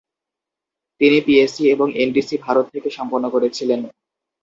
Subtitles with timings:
[1.01, 3.79] তিনি পিএসসি এবং এনডিসি ভারত থেকে সম্পন্ন করেছিলেন।